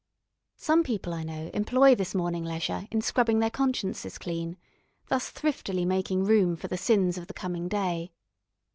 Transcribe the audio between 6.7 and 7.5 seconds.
sins of the